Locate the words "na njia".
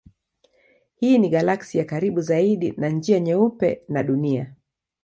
2.77-3.19